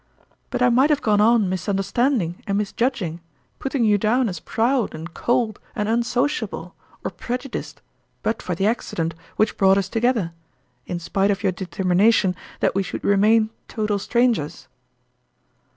"But 0.49 0.63
I 0.63 0.69
might 0.69 0.89
have 0.89 1.03
gone 1.03 1.21
on 1.21 1.47
misunderstand 1.47 2.23
ing 2.23 2.41
and 2.47 2.57
misjudging, 2.57 3.21
putting 3.59 3.83
you 3.85 3.99
down 3.99 4.29
as 4.29 4.39
proud 4.39 4.95
and 4.95 5.13
cold 5.13 5.59
and 5.75 5.87
unsociable, 5.87 6.73
or 7.05 7.11
prejudiced, 7.11 7.83
but 8.23 8.41
for 8.41 8.55
the 8.55 8.65
accident 8.65 9.13
which 9.35 9.57
brought 9.57 9.77
us 9.77 9.89
togeth 9.89 10.17
er, 10.17 10.31
in 10.87 10.97
spite 10.97 11.29
of 11.29 11.43
your 11.43 11.51
determination 11.51 12.35
that 12.61 12.73
we 12.73 12.81
should 12.81 13.03
remain 13.03 13.51
total 13.67 13.99
strangers." 13.99 14.67